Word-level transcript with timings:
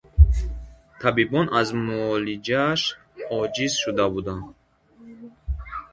Табибон 0.99 1.47
аз 1.59 1.69
муолиҷааш 1.85 2.81
оҷиз 3.37 3.73
шуда 3.81 4.05
буданд. 4.13 4.45